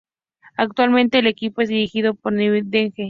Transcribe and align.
Actualmente 0.57 1.19
el 1.19 1.27
equipo 1.27 1.61
es 1.61 1.69
dirigido 1.69 2.15
por 2.15 2.33
Nevil 2.33 2.71
Dede. 2.71 2.91